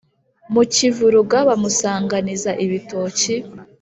mu 0.53 0.63
kivuruga 0.73 1.37
bamusanganiza 1.47 2.51
ibitoki, 2.65 3.35